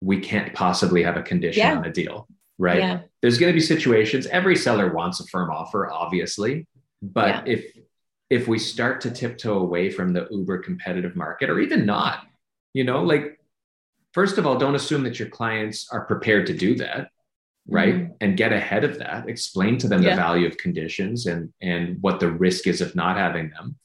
[0.00, 1.76] we can't possibly have a condition yeah.
[1.76, 2.26] on a deal,
[2.58, 2.78] right?
[2.78, 3.00] Yeah.
[3.20, 6.66] There's going to be situations every seller wants a firm offer obviously,
[7.02, 7.64] but if
[8.30, 12.24] if we start to tiptoe away from the uber competitive market or even not,
[12.72, 13.38] you know, like
[14.12, 17.10] first of all, don't assume that your clients are prepared to do that,
[17.66, 17.94] right?
[17.94, 18.12] Mm-hmm.
[18.20, 19.28] And get ahead of that.
[19.28, 20.10] Explain to them yeah.
[20.10, 23.76] the value of conditions and and what the risk is of not having them.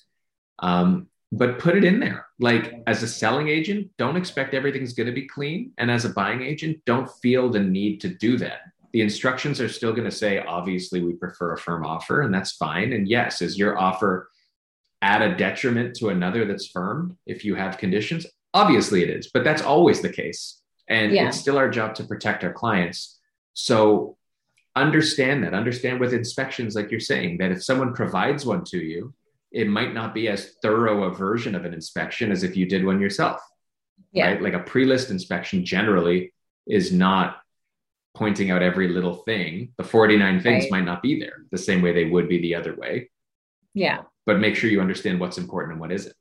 [0.59, 2.25] Um, but put it in there.
[2.39, 6.09] Like as a selling agent, don't expect everything's going to be clean, and as a
[6.09, 8.61] buying agent, don't feel the need to do that.
[8.93, 12.53] The instructions are still going to say, obviously, we prefer a firm offer, and that's
[12.53, 12.93] fine.
[12.93, 14.29] And yes, is your offer
[15.01, 18.25] at a detriment to another that's firm if you have conditions?
[18.57, 20.61] Obviously, it is, but that's always the case.
[20.87, 21.27] And yeah.
[21.27, 23.19] it's still our job to protect our clients.
[23.53, 24.17] So
[24.75, 29.13] understand that, understand with inspections, like you're saying, that if someone provides one to you,
[29.51, 32.85] it might not be as thorough a version of an inspection as if you did
[32.85, 33.41] one yourself.
[34.11, 34.27] Yeah.
[34.27, 34.41] Right.
[34.41, 36.33] Like a pre list inspection generally
[36.67, 37.37] is not
[38.15, 39.73] pointing out every little thing.
[39.77, 40.71] The 49 things right.
[40.71, 43.09] might not be there the same way they would be the other way.
[43.73, 44.03] Yeah.
[44.25, 46.15] But make sure you understand what's important and what isn't.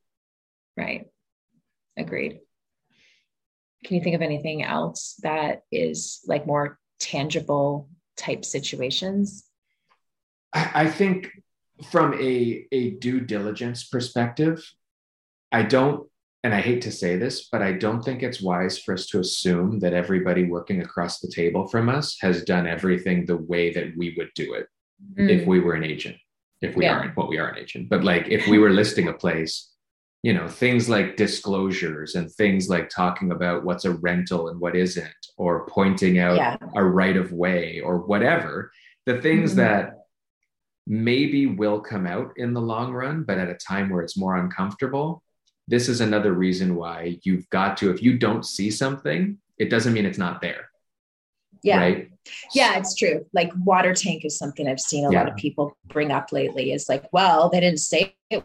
[0.77, 1.07] Right.
[1.97, 2.41] Agreed.
[3.85, 9.45] Can you think of anything else that is like more tangible type situations?
[10.53, 11.31] I, think
[11.91, 14.65] from a, a due diligence perspective,
[15.53, 16.09] I don't,
[16.43, 19.21] and I hate to say this, but I don't think it's wise for us to
[19.21, 23.97] assume that everybody working across the table from us has done everything the way that
[23.97, 24.67] we would do it
[25.19, 25.29] mm.
[25.29, 26.17] if we were an agent.
[26.63, 26.95] If we yeah.
[26.95, 29.71] aren't, well, we are an agent, but like if we were listing a place
[30.27, 34.75] you know things like disclosures and things like talking about what's a rental and what
[34.75, 36.57] isn't or pointing out yeah.
[36.75, 38.73] a right of way or whatever
[39.05, 39.61] the things mm-hmm.
[39.61, 40.07] that
[40.85, 44.37] maybe will come out in the long run but at a time where it's more
[44.37, 45.23] uncomfortable
[45.69, 49.93] this is another reason why you've got to if you don't see something it doesn't
[49.93, 50.71] mean it's not there
[51.63, 52.11] yeah right
[52.53, 55.21] yeah it's true like water tank is something i've seen a yeah.
[55.21, 58.45] lot of people bring up lately is like well they didn't say it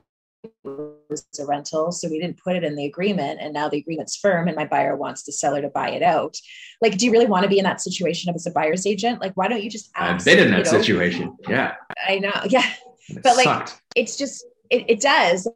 [1.11, 4.15] was a rental, so we didn't put it in the agreement, and now the agreement's
[4.15, 6.35] firm, and my buyer wants the seller to buy it out.
[6.81, 9.21] Like, do you really want to be in that situation if it's a buyer's agent?
[9.21, 10.15] Like, why don't you just ask?
[10.15, 10.71] I've been in that know?
[10.71, 11.37] situation.
[11.47, 11.75] Yeah,
[12.07, 12.41] I know.
[12.49, 12.65] Yeah,
[13.09, 13.81] it but like, sucked.
[13.95, 15.47] it's just it, it does.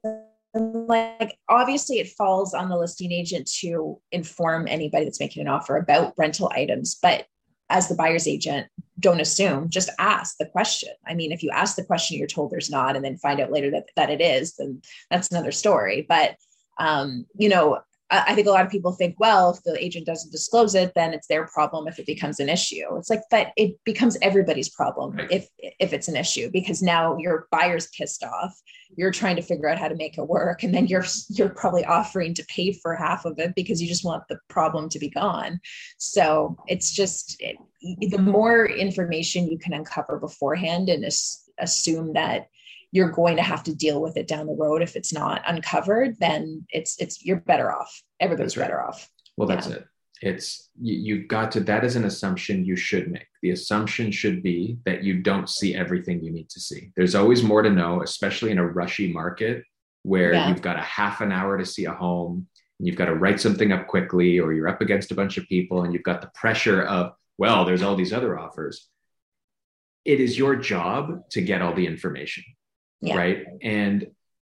[0.53, 5.77] Like, obviously, it falls on the listing agent to inform anybody that's making an offer
[5.77, 7.25] about rental items, but
[7.69, 8.67] as the buyer's agent,
[8.99, 10.93] don't assume, just ask the question.
[11.05, 13.51] I mean, if you ask the question, you're told there's not, and then find out
[13.51, 16.05] later that, that it is, then that's another story.
[16.07, 16.37] But,
[16.77, 17.79] um, you know,
[18.11, 21.13] I think a lot of people think, well, if the agent doesn't disclose it, then
[21.13, 22.95] it's their problem if it becomes an issue.
[22.97, 25.31] It's like that it becomes everybody's problem right.
[25.31, 28.55] if if it's an issue because now your buyer's pissed off.
[28.95, 31.83] You're trying to figure out how to make it work, and then you're you're probably
[31.83, 35.09] offering to pay for half of it because you just want the problem to be
[35.09, 35.59] gone.
[35.97, 41.03] So it's just it, the more information you can uncover beforehand and
[41.59, 42.49] assume that
[42.95, 44.81] you're going to have to deal with it down the road.
[44.81, 48.01] If it's not uncovered then it's it's you're better off.
[48.21, 48.63] Everybody's right.
[48.63, 49.09] better off.
[49.35, 49.75] Well that's yeah.
[49.75, 49.87] it.
[50.21, 53.27] It's you, you've got to that is an assumption you should make.
[53.41, 56.93] The assumption should be that you don't see everything you need to see.
[56.95, 59.65] There's always more to know especially in a rushy market
[60.03, 60.47] where yeah.
[60.47, 62.47] you've got a half an hour to see a home
[62.79, 65.49] and you've got to write something up quickly or you're up against a bunch of
[65.49, 68.87] people and you've got the pressure of well there's all these other offers.
[70.05, 72.45] It is your job to get all the information
[73.07, 73.17] yeah.
[73.17, 73.45] right?
[73.61, 74.07] And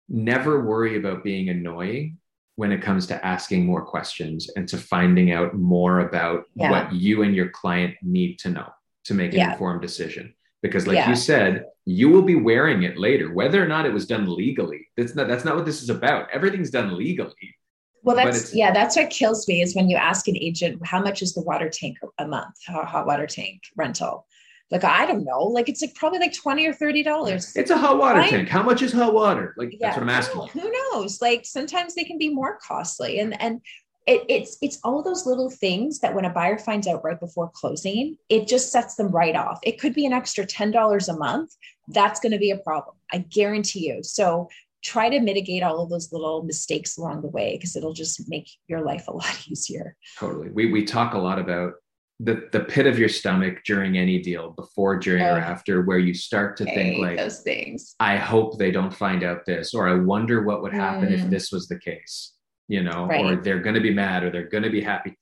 [0.10, 2.18] never worry about being annoying
[2.56, 6.72] when it comes to asking more questions and to finding out more about yeah.
[6.72, 8.70] what you and your client need to know
[9.06, 9.52] to make an yeah.
[9.52, 10.34] informed decision.
[10.62, 14.08] Because, like you said, you will be wearing it later, whether or not it was
[14.08, 14.88] done legally.
[14.98, 16.28] That's not that's not what this is about.
[16.32, 17.56] Everything's done legally.
[18.02, 21.22] Well, that's yeah, that's what kills me is when you ask an agent how much
[21.22, 24.26] is the water tank a month, hot water tank rental,
[24.72, 27.56] like I don't know, like it's like probably like twenty or thirty dollars.
[27.56, 28.30] It's a hot water right?
[28.30, 28.50] tank.
[28.50, 29.54] How much is hot water?
[29.58, 30.48] Like yeah, that's what I'm asking.
[30.48, 31.22] Who knows?
[31.22, 33.62] Like sometimes they can be more costly, and and
[34.08, 37.52] it, it's it's all those little things that when a buyer finds out right before
[37.54, 39.60] closing, it just sets them right off.
[39.62, 41.56] It could be an extra ten dollars a month.
[41.90, 42.96] That's going to be a problem.
[43.14, 44.02] I guarantee you.
[44.02, 44.50] So
[44.84, 48.48] try to mitigate all of those little mistakes along the way because it'll just make
[48.68, 49.96] your life a lot easier.
[50.20, 50.50] Totally.
[50.50, 51.74] We we talk a lot about
[52.20, 56.00] the the pit of your stomach during any deal, before, during, oh, or after, where
[56.00, 57.96] you start to think like those things.
[58.00, 61.14] I hope they don't find out this, or I wonder what would happen mm.
[61.14, 62.36] if this was the case
[62.68, 63.26] you know, right.
[63.26, 65.18] or they're going to be mad or they're going to be happy.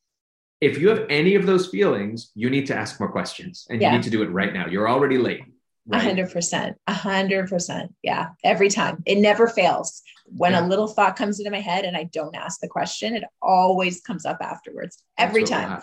[0.62, 3.92] If you have any of those feelings, you need to ask more questions and yeah.
[3.92, 4.68] you need to do it right now.
[4.68, 5.44] You're already late.
[5.92, 7.94] A hundred percent, a hundred percent.
[8.02, 8.30] Yeah.
[8.42, 10.02] Every time it never fails.
[10.28, 10.66] When yeah.
[10.66, 14.00] a little thought comes into my head and I don't ask the question, it always
[14.00, 15.04] comes up afterwards.
[15.18, 15.82] Every time.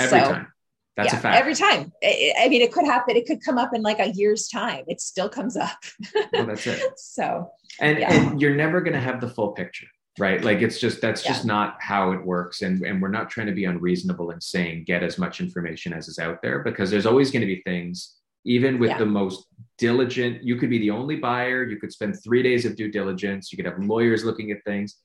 [0.00, 0.52] Every so, time.
[0.96, 1.40] That's yeah, a fact.
[1.40, 1.92] Every time.
[2.02, 3.16] I mean, it could happen.
[3.16, 4.84] It could come up in like a year's time.
[4.86, 5.78] It still comes up.
[6.32, 6.82] well, that's it.
[6.98, 8.12] so, and, yeah.
[8.12, 9.86] and you're never going to have the full picture
[10.18, 11.32] right like it's just that's yeah.
[11.32, 14.84] just not how it works and and we're not trying to be unreasonable in saying
[14.84, 18.16] get as much information as is out there because there's always going to be things
[18.44, 19.46] even with the most
[19.78, 23.52] diligent you could be the only buyer you could spend 3 days of due diligence
[23.52, 24.96] you could have lawyers looking at things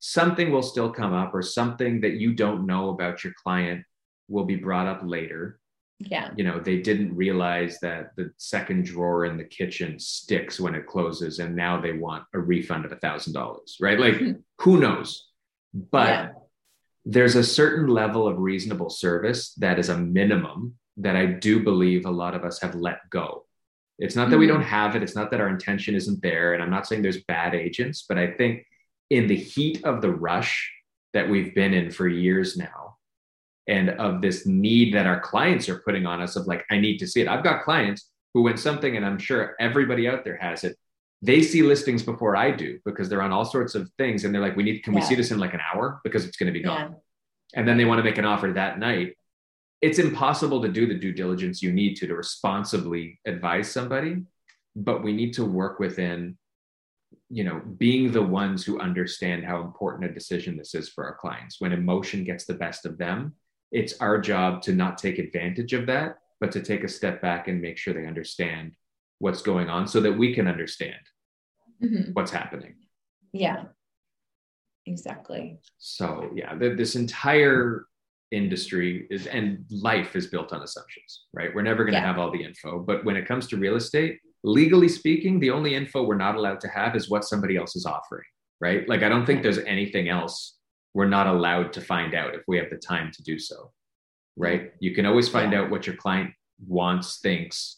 [0.00, 3.84] something will still come up or something that you don't know about your client
[4.28, 5.58] will be brought up later
[6.00, 10.74] yeah you know they didn't realize that the second drawer in the kitchen sticks when
[10.74, 14.32] it closes and now they want a refund of a thousand dollars right like mm-hmm.
[14.60, 15.28] who knows
[15.74, 16.28] but yeah.
[17.04, 22.06] there's a certain level of reasonable service that is a minimum that i do believe
[22.06, 23.44] a lot of us have let go
[23.98, 24.40] it's not that mm-hmm.
[24.40, 27.02] we don't have it it's not that our intention isn't there and i'm not saying
[27.02, 28.64] there's bad agents but i think
[29.10, 30.72] in the heat of the rush
[31.12, 32.87] that we've been in for years now
[33.68, 36.98] and of this need that our clients are putting on us of like, I need
[36.98, 37.28] to see it.
[37.28, 40.76] I've got clients who, when something, and I'm sure everybody out there has it,
[41.20, 44.24] they see listings before I do because they're on all sorts of things.
[44.24, 45.00] And they're like, we need, can yeah.
[45.00, 46.00] we see this in like an hour?
[46.02, 46.92] Because it's going to be gone.
[46.92, 46.96] Yeah.
[47.54, 49.16] And then they want to make an offer that night.
[49.82, 54.22] It's impossible to do the due diligence you need to to responsibly advise somebody,
[54.74, 56.38] but we need to work within
[57.30, 61.14] you know being the ones who understand how important a decision this is for our
[61.14, 63.34] clients when emotion gets the best of them
[63.70, 67.48] it's our job to not take advantage of that, but to take a step back
[67.48, 68.72] and make sure they understand
[69.18, 71.00] what's going on so that we can understand
[71.82, 72.12] mm-hmm.
[72.12, 72.74] what's happening.
[73.32, 73.64] Yeah,
[74.86, 75.58] exactly.
[75.78, 77.86] So, yeah, this entire
[78.30, 81.54] industry is and life is built on assumptions, right?
[81.54, 82.06] We're never going to yeah.
[82.06, 85.74] have all the info, but when it comes to real estate, legally speaking, the only
[85.74, 88.24] info we're not allowed to have is what somebody else is offering,
[88.60, 88.88] right?
[88.88, 90.57] Like, I don't think there's anything else
[90.94, 93.72] we're not allowed to find out if we have the time to do so
[94.40, 94.72] right?
[94.78, 95.62] You can always find yeah.
[95.62, 96.32] out what your client
[96.66, 97.76] wants thinks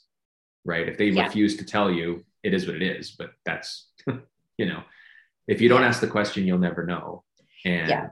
[0.64, 0.88] right?
[0.88, 1.24] If they yeah.
[1.24, 3.88] refuse to tell you it is what it is but that's
[4.58, 4.82] you know
[5.48, 7.24] if you don't ask the question you'll never know.
[7.64, 8.08] And yeah.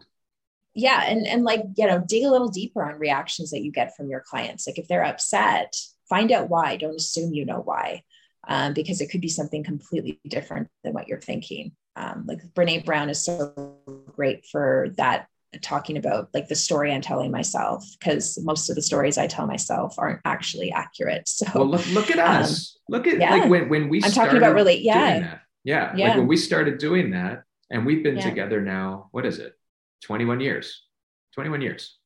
[0.75, 3.97] Yeah and and like you know dig a little deeper on reactions that you get
[3.97, 4.67] from your clients.
[4.67, 5.75] Like if they're upset
[6.09, 6.77] find out why.
[6.77, 8.03] Don't assume you know why
[8.47, 12.85] um, because it could be something completely different than what you're thinking um, like Brene
[12.85, 13.77] Brown is so
[14.15, 15.29] great for that
[15.63, 19.47] talking about like the story I'm telling myself because most of the stories I tell
[19.47, 21.29] myself aren't actually accurate.
[21.29, 22.79] So well, look, look at um, us.
[22.89, 23.31] Look at yeah.
[23.31, 25.39] like when, when we I'm talking about really yeah.
[25.65, 25.93] yeah.
[25.95, 26.09] Yeah.
[26.09, 28.29] Like when we started doing that and we've been yeah.
[28.29, 29.55] together now, what is it?
[30.05, 30.85] 21 years.
[31.35, 31.99] 21 years.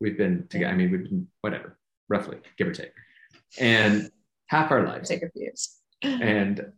[0.00, 0.72] We've been together.
[0.72, 2.92] I mean, we've been whatever, roughly, give or take.
[3.58, 4.10] And
[4.46, 5.08] half our lives.
[5.08, 5.42] Take a few.
[5.42, 6.72] years And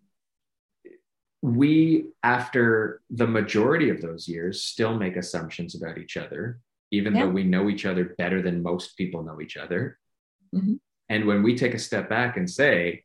[1.42, 6.60] we, after the majority of those years, still make assumptions about each other,
[6.92, 7.22] even yeah.
[7.22, 9.98] though we know each other better than most people know each other.
[10.54, 10.74] Mm-hmm.
[11.08, 13.04] And when we take a step back and say,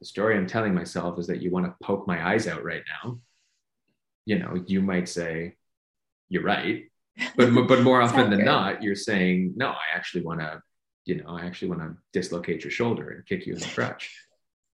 [0.00, 2.82] the story I'm telling myself is that you want to poke my eyes out right
[3.02, 3.20] now,
[4.26, 5.56] you know, you might say,
[6.28, 6.84] you're right.
[7.36, 10.60] But, but more often than not, you're saying, no, I actually want to,
[11.06, 14.14] you know, I actually want to dislocate your shoulder and kick you in the crotch.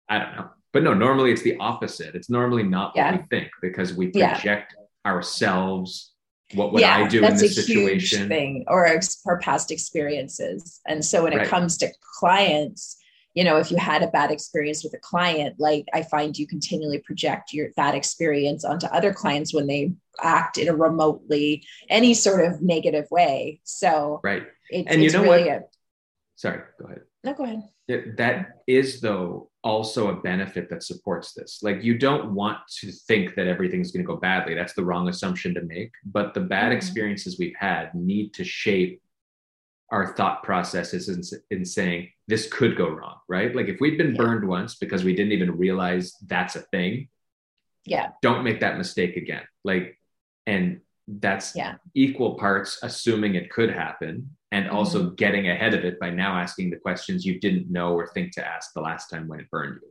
[0.09, 0.49] I don't know.
[0.73, 2.15] But no, normally it's the opposite.
[2.15, 3.13] It's normally not yeah.
[3.13, 5.11] what we think because we project yeah.
[5.11, 6.13] ourselves.
[6.55, 8.29] What would yeah, I do in this situation?
[8.29, 8.89] thing, or
[9.27, 10.81] our past experiences.
[10.87, 11.49] And so when it right.
[11.49, 12.99] comes to clients,
[13.35, 16.47] you know, if you had a bad experience with a client, like I find you
[16.47, 22.15] continually project your that experience onto other clients when they act in a remotely any
[22.15, 23.61] sort of negative way.
[23.65, 25.57] So right, it, and you know really what?
[25.57, 25.65] A,
[26.37, 27.03] Sorry, go ahead.
[27.25, 28.17] No, go ahead.
[28.17, 31.63] that is though also a benefit that supports this.
[31.63, 34.55] Like you don't want to think that everything's going to go badly.
[34.55, 35.93] That's the wrong assumption to make.
[36.07, 36.79] But the bad mm-hmm.
[36.79, 39.03] experiences we've had need to shape
[39.91, 43.55] our thought processes in, in saying this could go wrong, right?
[43.55, 44.23] Like if we'd been yeah.
[44.23, 47.09] burned once because we didn't even realize that's a thing,
[47.85, 49.45] yeah, don't make that mistake again.
[49.65, 49.99] Like,
[50.47, 51.75] and that's Yeah.
[51.95, 55.15] equal parts assuming it could happen and also Mm-hmm.
[55.15, 58.47] getting ahead of it by now asking the questions you didn't know or think to
[58.47, 59.89] ask the last time when it burned you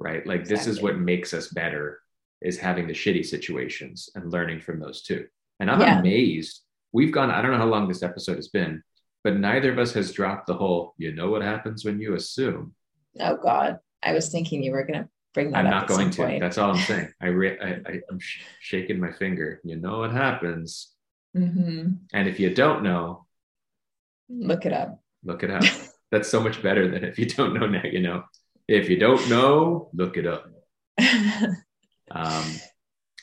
[0.00, 2.00] right like this is what makes us better
[2.42, 5.26] is having the shitty situations and learning from those too
[5.60, 5.98] and i'm Yeah.
[6.00, 6.60] amazed
[6.92, 8.82] we've gone i don't know how long this episode has been
[9.22, 12.74] but neither of us has dropped the whole you know what happens when you assume
[13.20, 15.64] Oh God, I was thinking you were gonna bring that up.
[15.64, 16.40] i'm not going to point.
[16.40, 20.12] that's all i'm saying i, re- I, i'm sh- shaking my finger you know what
[20.12, 20.90] happens
[21.36, 21.98] Mhm.
[22.12, 23.23] and if you don't know
[24.28, 25.00] Look it up.
[25.24, 25.62] look it up.
[26.10, 28.24] That's so much better than if you don't know now, you know.
[28.68, 30.46] If you don't know, look it up.
[32.10, 32.44] Um,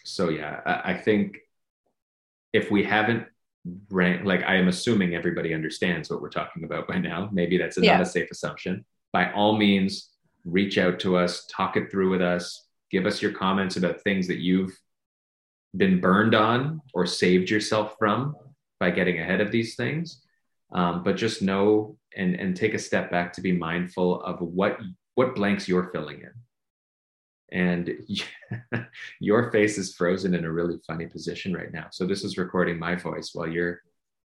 [0.03, 1.37] so yeah, I, I think
[2.51, 3.27] if we haven't
[3.89, 7.29] ranked, like I am assuming everybody understands what we're talking about by now.
[7.31, 7.93] Maybe that's Yeah.
[7.93, 8.83] not a safe assumption.
[9.13, 10.09] By all means,
[10.45, 14.27] reach out to us, talk it through with us, give us your comments about things
[14.27, 14.77] that you've
[15.77, 18.35] been burned on or saved yourself from
[18.79, 20.23] by getting ahead of these things.
[20.73, 24.77] Um, but just know and and take a step back to be mindful of what
[25.15, 26.31] what blanks you're filling in.
[27.53, 27.91] And
[29.19, 31.87] your face is frozen in a really funny position right now.
[31.91, 33.81] So this is recording my voice while you're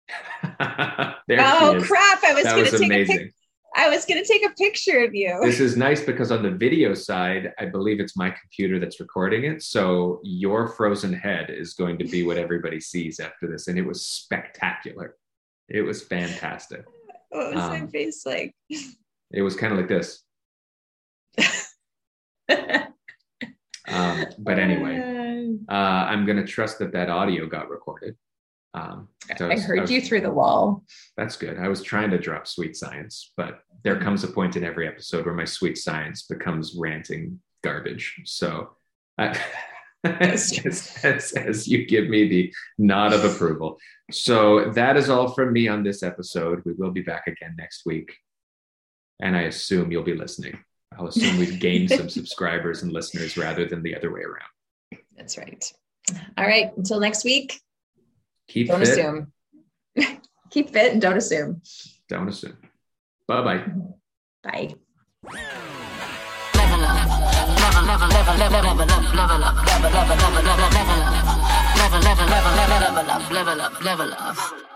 [0.61, 1.41] there.
[1.41, 2.23] oh crap!
[2.25, 3.19] I was That gonna was take a amazing.
[3.19, 3.33] pic-
[3.79, 5.39] I was gonna take a picture of you.
[5.43, 9.45] This is nice because on the video side, I believe it's my computer that's recording
[9.45, 9.63] it.
[9.63, 13.67] So your frozen head is going to be what everybody sees after this.
[13.69, 15.17] And it was spectacular.
[15.69, 16.85] It was fantastic.
[17.31, 18.55] what was my um, face like?
[19.33, 20.23] It was kind of like this.
[23.89, 28.17] Um, but anyway, uh, I'm going to trust that that audio got recorded.
[28.75, 30.85] Um, so I was- heard was- you through the wall.
[31.17, 31.59] That's good.
[31.59, 35.25] I was trying to drop sweet science, but there comes a point in every episode
[35.25, 38.21] where my sweet science becomes ranting garbage.
[38.25, 38.71] So,
[39.19, 39.39] I,
[40.05, 43.79] as, as, as you give me the nod of approval.
[44.11, 46.63] So, that is all from me on this episode.
[46.65, 48.15] We will be back again next week.
[49.21, 50.59] And I assume you'll be listening.
[50.97, 55.03] I'll assume we've gained some subscribers and listeners rather than the other way around.
[55.17, 55.73] That's right.
[56.39, 56.71] All right.
[56.77, 57.61] Until next week.
[58.49, 58.73] Keep fit.
[58.73, 58.99] Don't fit.
[58.99, 59.33] assume.
[60.51, 61.61] Keep fit and don't assume.
[62.09, 62.57] Don't assume.
[63.27, 63.65] Bye bye
[64.45, 65.73] bye.
[73.31, 74.76] Level up, level up.